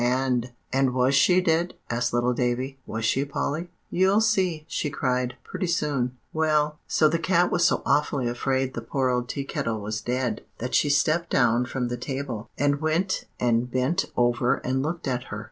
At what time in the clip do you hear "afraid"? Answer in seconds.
8.27-8.73